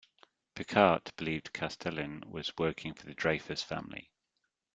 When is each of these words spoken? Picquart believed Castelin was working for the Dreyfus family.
Picquart 0.55 1.15
believed 1.15 1.53
Castelin 1.53 2.25
was 2.27 2.57
working 2.57 2.95
for 2.95 3.05
the 3.05 3.13
Dreyfus 3.13 3.61
family. 3.61 4.09